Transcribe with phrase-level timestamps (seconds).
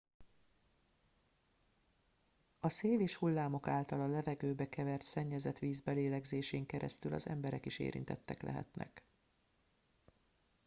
[2.59, 7.79] a szél és hullámok által a levegőbe kevert szennyezett víz belégzésén keresztül az emberek is
[7.79, 9.03] érintettek lehetnek